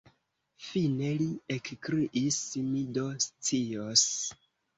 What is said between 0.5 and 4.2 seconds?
Fine, li ekkriis, mi do scios.